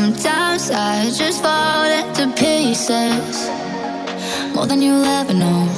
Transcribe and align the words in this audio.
Sometimes 0.00 0.70
I 0.70 1.10
just 1.10 1.42
fall 1.42 1.82
into 1.82 2.32
pieces, 2.36 3.50
more 4.54 4.64
than 4.64 4.80
you'll 4.80 5.04
ever 5.04 5.34
know. 5.34 5.77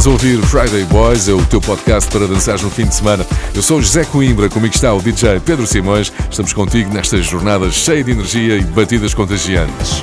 Estás 0.00 0.12
a 0.14 0.14
ouvir 0.14 0.40
Friday 0.46 0.84
Boys, 0.84 1.28
é 1.28 1.32
o 1.34 1.44
teu 1.44 1.60
podcast 1.60 2.10
para 2.10 2.26
dançar 2.26 2.58
no 2.62 2.70
fim 2.70 2.86
de 2.86 2.94
semana. 2.94 3.26
Eu 3.54 3.60
sou 3.60 3.82
José 3.82 4.02
Coimbra, 4.02 4.48
comigo 4.48 4.74
está 4.74 4.94
o 4.94 5.02
DJ 5.02 5.40
Pedro 5.40 5.66
Simões. 5.66 6.10
Estamos 6.30 6.54
contigo 6.54 6.90
nestas 6.90 7.26
jornadas 7.26 7.74
cheias 7.74 8.06
de 8.06 8.12
energia 8.12 8.56
e 8.56 8.62
batidas 8.62 9.12
contagiantes. 9.12 10.00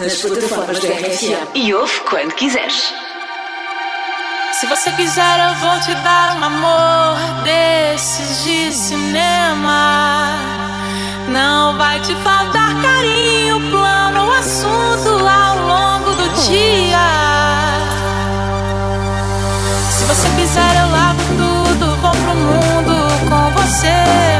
Nas 0.00 0.16
plataformas 0.16 0.80
da 0.80 0.88
RFM 0.88 1.54
e 1.54 1.74
ouve 1.74 2.00
quando 2.08 2.32
quiseres. 2.32 2.94
Se 4.52 4.66
você 4.66 4.90
quiser, 4.92 5.48
eu 5.48 5.54
vou 5.56 5.78
te 5.80 5.94
dar 5.96 6.36
um 6.38 6.44
amor 6.44 7.42
desses 7.44 8.42
de 8.44 8.72
cinema. 8.72 10.38
Não 11.28 11.76
vai 11.76 12.00
te 12.00 12.14
faltar 12.16 12.80
carinho, 12.82 13.60
plano, 13.70 14.26
o 14.26 14.32
assunto 14.32 15.08
ao 15.26 15.58
longo 15.66 16.14
do 16.14 16.28
dia. 16.48 16.98
Se 19.90 20.04
você 20.04 20.28
quiser, 20.40 20.76
eu 20.80 20.90
lavo 20.92 21.20
tudo, 21.36 21.96
vou 21.96 22.10
pro 22.10 22.34
mundo 22.34 22.94
com 23.28 23.50
você, 23.62 24.39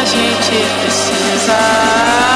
a 0.00 0.04
gente 0.04 0.52
precisa. 0.80 2.29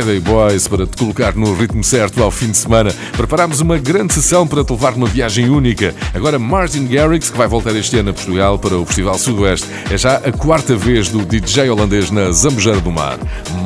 Friday 0.00 0.20
Boys 0.20 0.66
para 0.66 0.86
te 0.86 0.96
colocar 0.96 1.34
no 1.34 1.52
ritmo 1.54 1.84
certo 1.84 2.22
ao 2.22 2.30
fim 2.30 2.50
de 2.50 2.56
semana. 2.56 2.90
Preparámos 3.16 3.60
uma 3.60 3.76
grande 3.76 4.14
sessão 4.14 4.46
para 4.46 4.64
te 4.64 4.72
levar 4.72 4.92
numa 4.92 5.06
viagem 5.06 5.50
única. 5.50 5.94
Agora 6.14 6.38
Martin 6.38 6.86
Garrix, 6.86 7.28
que 7.28 7.36
vai 7.36 7.46
voltar 7.46 7.76
este 7.76 7.98
ano 7.98 8.10
a 8.10 8.12
Portugal 8.14 8.58
para 8.58 8.78
o 8.78 8.86
Festival 8.86 9.18
Sudoeste. 9.18 9.66
É 9.90 9.98
já 9.98 10.16
a 10.16 10.32
quarta 10.32 10.74
vez 10.74 11.10
do 11.10 11.24
DJ 11.24 11.68
holandês 11.68 12.10
na 12.10 12.30
Zambujeira 12.32 12.80
do 12.80 12.90
Mar. 12.90 13.18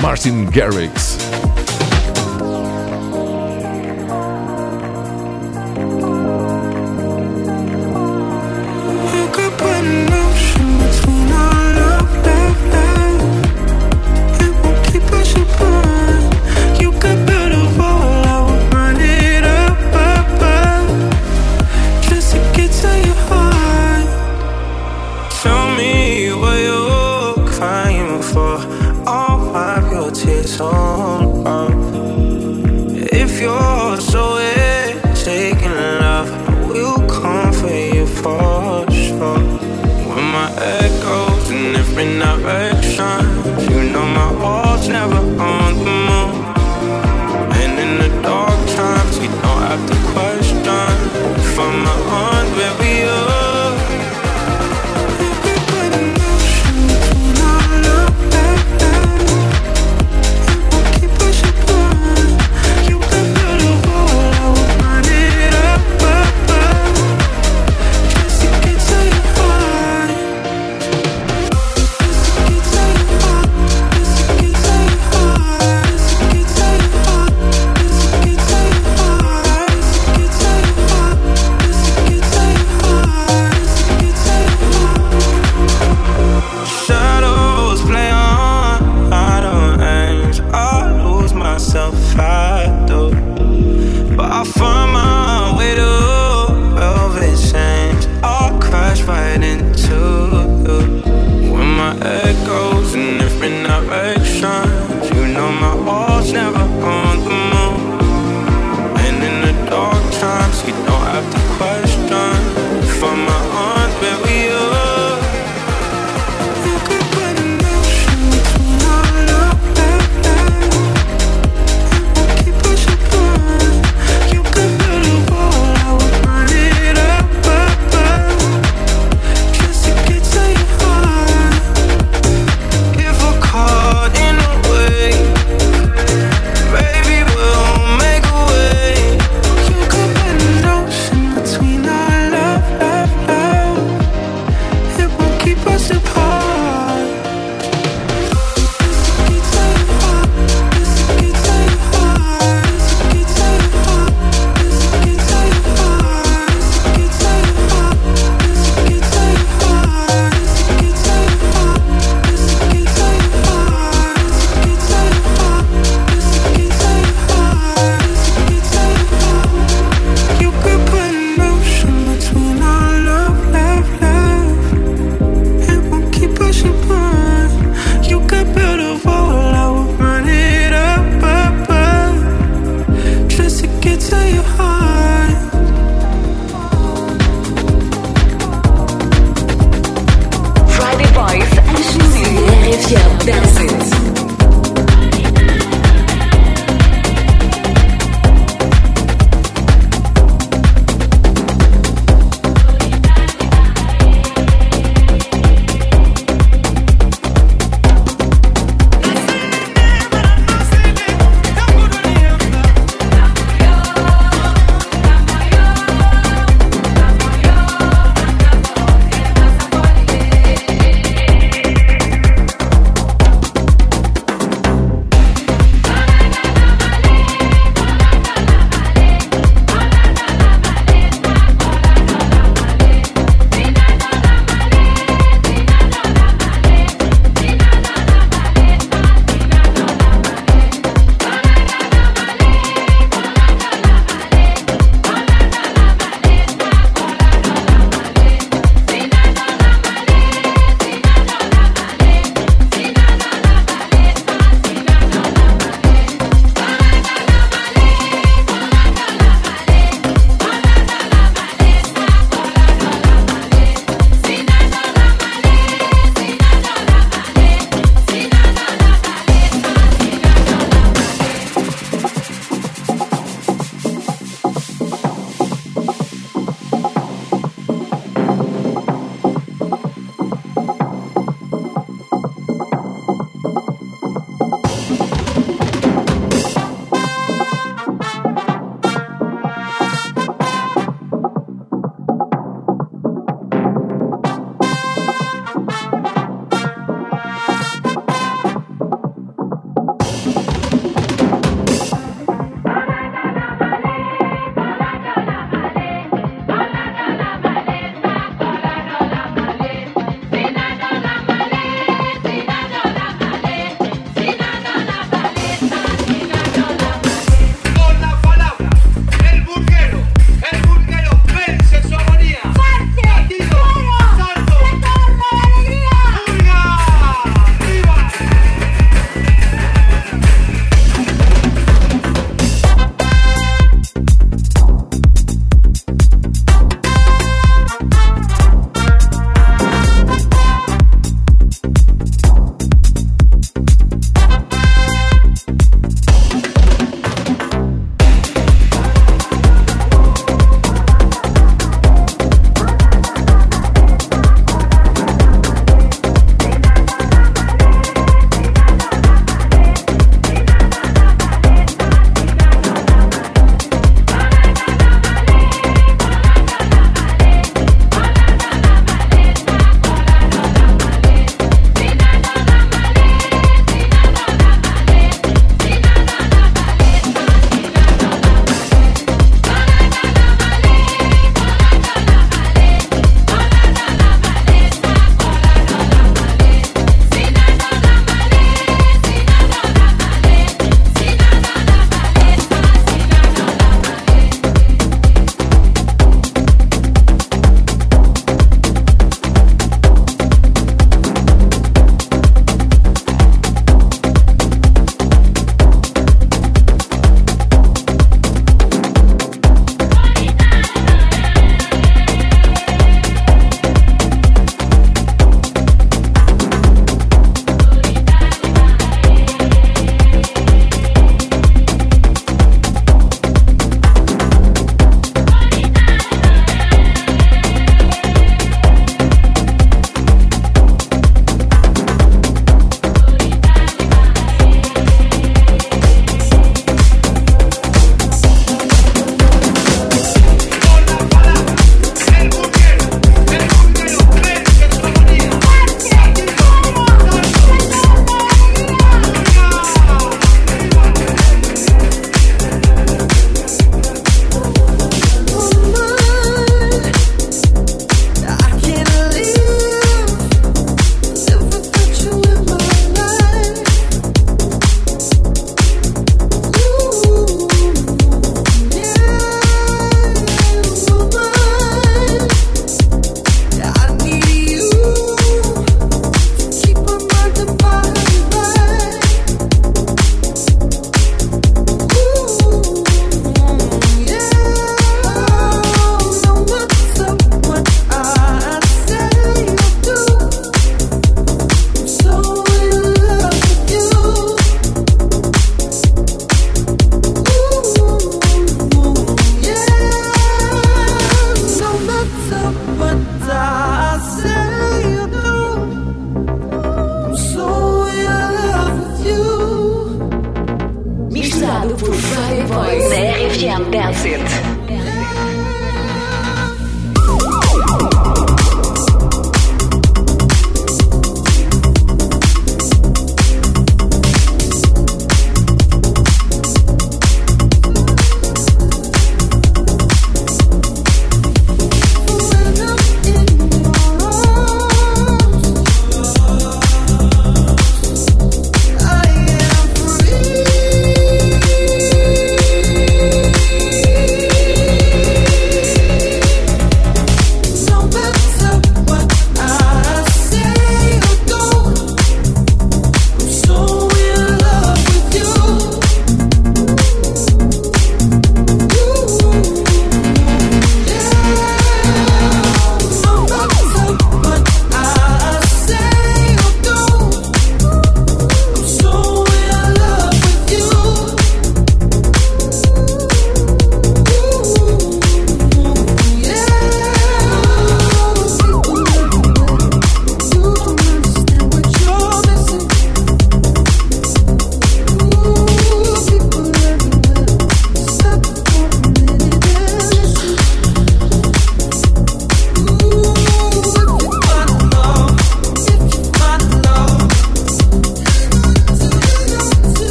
Martin 0.00 0.44
Garrix. 0.44 1.29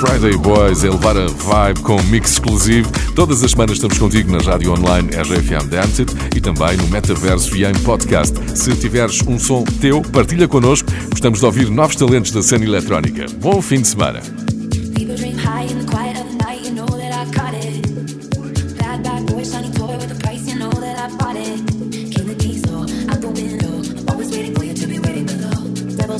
Friday 0.00 0.34
Boys 0.38 0.82
é 0.82 0.88
levar 0.88 1.14
a 1.14 1.26
vibe 1.26 1.80
com 1.80 2.02
mix 2.04 2.32
exclusivo. 2.32 2.90
Todas 3.14 3.44
as 3.44 3.50
semanas 3.50 3.72
estamos 3.72 3.98
contigo 3.98 4.32
na 4.32 4.38
rádio 4.38 4.72
online 4.72 5.10
RGFM 5.14 5.68
Danced 5.68 6.08
e 6.34 6.40
também 6.40 6.74
no 6.78 6.88
metaverso 6.88 7.54
e 7.54 7.66
em 7.66 7.74
podcast. 7.80 8.34
Se 8.56 8.74
tiveres 8.76 9.20
um 9.26 9.38
som 9.38 9.62
teu, 9.62 10.00
partilha 10.00 10.48
connosco. 10.48 10.88
Gostamos 11.10 11.40
de 11.40 11.44
ouvir 11.44 11.68
novos 11.68 11.96
talentos 11.96 12.32
da 12.32 12.42
cena 12.42 12.64
eletrónica. 12.64 13.26
Bom 13.42 13.60
fim 13.60 13.82
de 13.82 13.88
semana. 13.88 14.22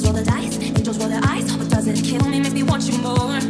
roll 0.02 0.14
the 0.14 0.22
dice, 0.22 0.56
angels 0.78 0.98
roll 0.98 1.08
their 1.08 1.20
eyes. 1.24 1.44
Kill 2.02 2.24
me? 2.28 2.40
Me 2.40 2.62
want 2.62 2.84
you 2.84 2.96
more. 2.98 3.49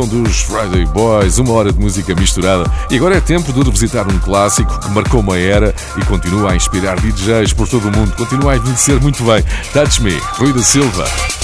som 0.00 0.06
dos 0.06 0.40
Friday 0.42 0.86
Boys, 0.86 1.38
uma 1.38 1.52
hora 1.52 1.72
de 1.72 1.78
música 1.78 2.14
misturada. 2.14 2.70
E 2.90 2.96
agora 2.96 3.16
é 3.16 3.20
tempo 3.20 3.52
de 3.52 3.60
revisitar 3.62 4.06
um 4.08 4.18
clássico 4.20 4.78
que 4.80 4.90
marcou 4.90 5.20
uma 5.20 5.38
era 5.38 5.74
e 5.96 6.04
continua 6.04 6.52
a 6.52 6.56
inspirar 6.56 6.98
DJs 7.00 7.52
por 7.52 7.68
todo 7.68 7.88
o 7.88 7.92
mundo. 7.96 8.14
Continua 8.16 8.52
a 8.52 8.56
envelhecer 8.56 9.00
muito 9.00 9.22
bem. 9.24 9.44
Touch 9.72 10.02
Me, 10.02 10.16
Rui 10.38 10.52
da 10.52 10.62
Silva. 10.62 11.39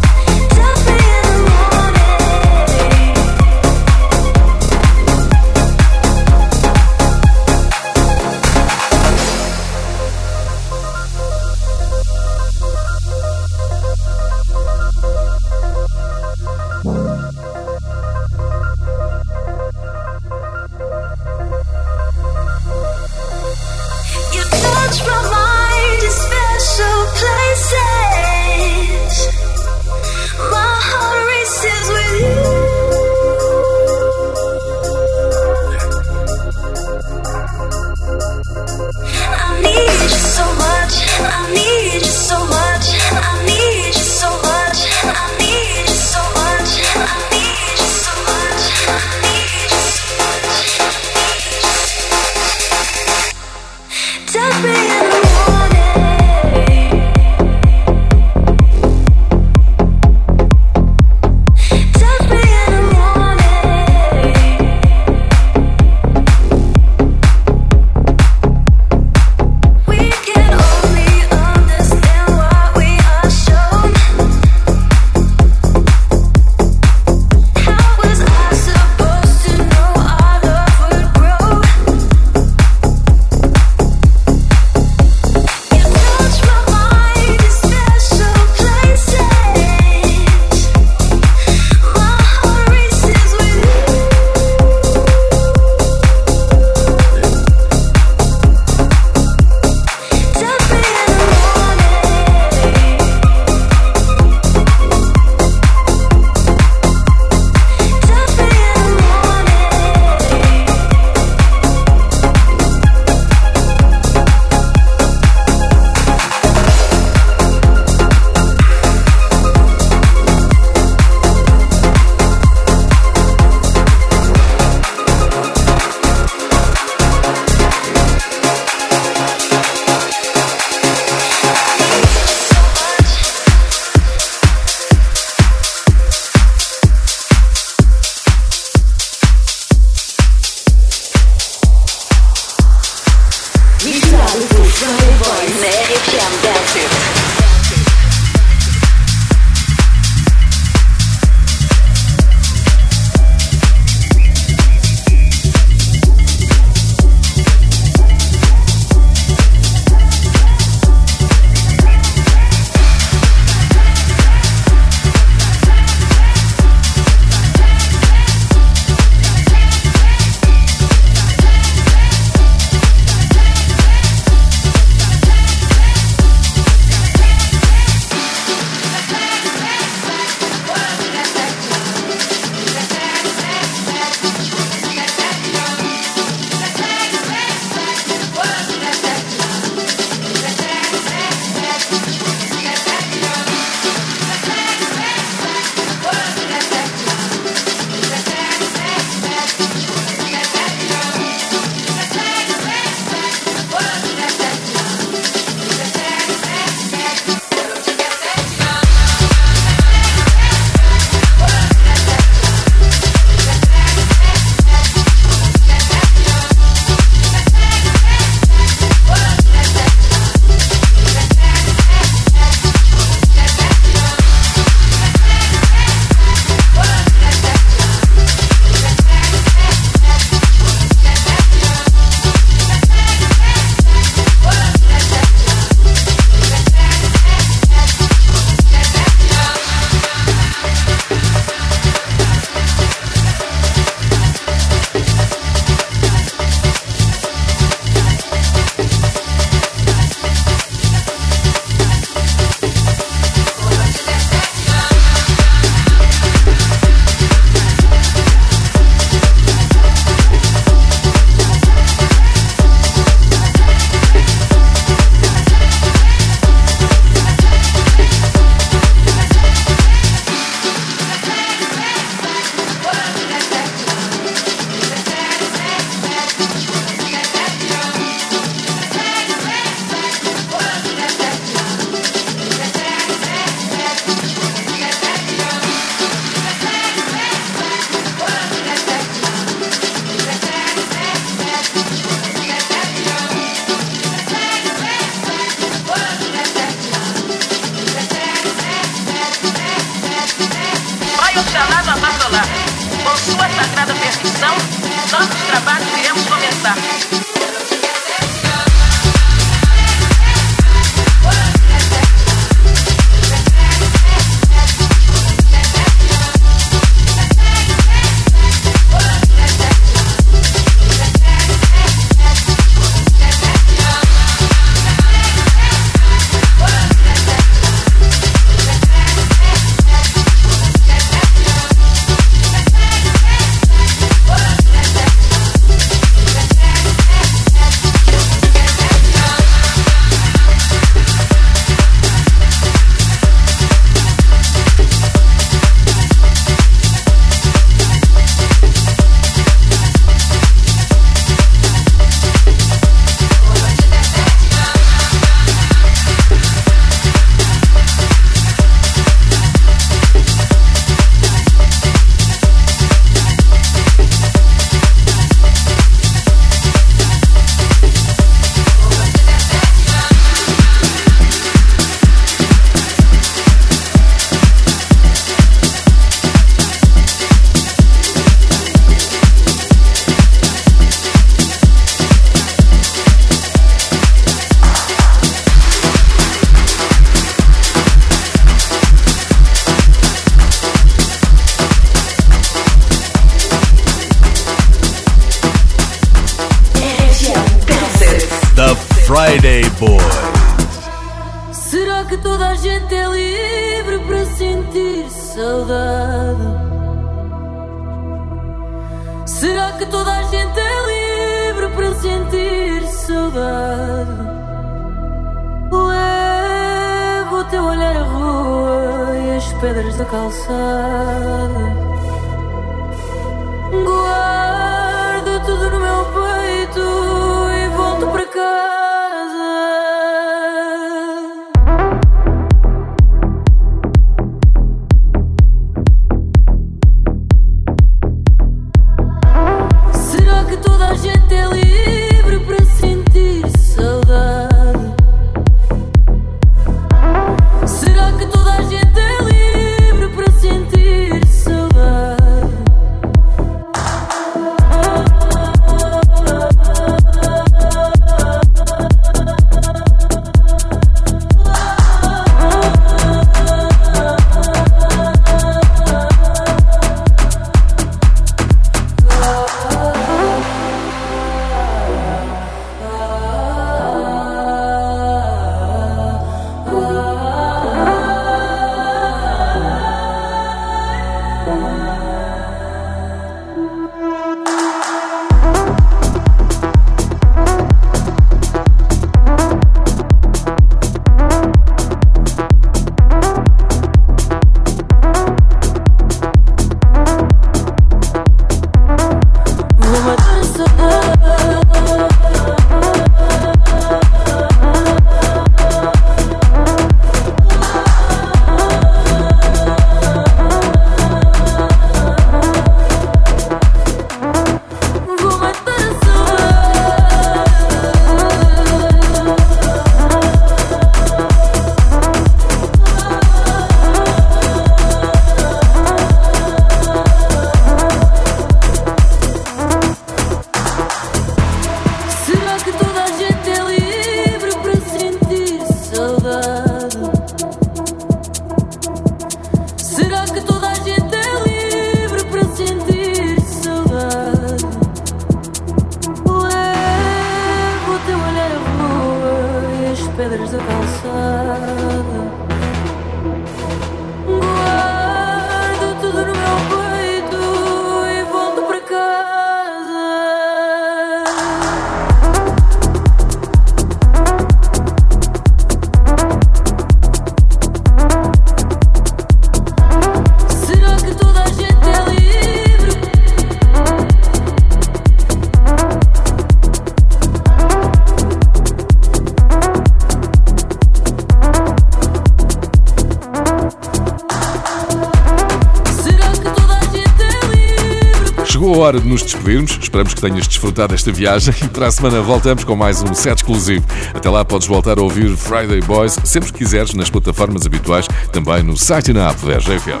Nos 589.14 589.22
despedirmos. 589.22 589.78
Esperamos 589.80 590.12
que 590.12 590.20
tenhas 590.20 590.48
desfrutado 590.48 590.92
desta 590.92 591.12
viagem 591.12 591.54
e 591.62 591.68
para 591.68 591.86
a 591.86 591.92
semana 591.92 592.20
voltamos 592.20 592.64
com 592.64 592.74
mais 592.74 593.02
um 593.02 593.14
set 593.14 593.36
exclusivo. 593.36 593.86
Até 594.12 594.28
lá 594.28 594.44
podes 594.44 594.66
voltar 594.66 594.98
a 594.98 595.02
ouvir 595.02 595.36
Friday 595.36 595.80
Boys 595.82 596.18
sempre 596.24 596.52
que 596.52 596.58
quiseres 596.58 596.94
nas 596.94 597.08
plataformas 597.08 597.64
habituais, 597.64 598.06
também 598.32 598.62
no 598.62 598.76
site 598.76 599.12
e 599.12 599.14
na 599.14 599.30
app 599.30 599.46
da 599.46 599.58
RGFM. 599.58 600.00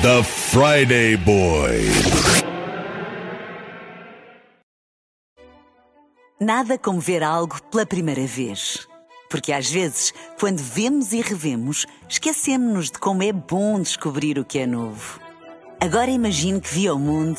The 0.00 0.22
Friday 0.22 1.16
Boy. 1.16 1.90
Nada 6.40 6.78
como 6.78 7.00
ver 7.00 7.24
algo 7.24 7.60
pela 7.64 7.84
primeira 7.84 8.24
vez. 8.24 8.86
Porque 9.28 9.52
às 9.52 9.68
vezes, 9.68 10.14
quando 10.38 10.58
vemos 10.58 11.12
e 11.12 11.20
revemos, 11.20 11.84
esquecemos-nos 12.08 12.92
de 12.92 12.98
como 12.98 13.22
é 13.22 13.32
bom 13.32 13.78
descobrir 13.80 14.38
o 14.38 14.44
que 14.44 14.60
é 14.60 14.66
novo. 14.66 15.20
Agora 15.80 16.10
imagine 16.10 16.60
que 16.60 16.72
viu 16.72 16.94
o 16.94 16.98
mundo 16.98 17.38